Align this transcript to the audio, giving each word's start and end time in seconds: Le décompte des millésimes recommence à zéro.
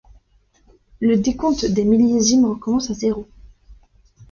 Le 0.99 1.15
décompte 1.17 1.63
des 1.65 1.85
millésimes 1.85 2.45
recommence 2.45 2.89
à 2.89 2.95
zéro. 2.95 3.27